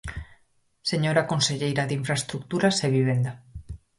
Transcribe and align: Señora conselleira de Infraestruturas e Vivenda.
Señora 0.91 1.27
conselleira 1.31 1.83
de 1.85 1.95
Infraestruturas 2.01 2.75
e 2.85 2.87
Vivenda. 2.97 3.31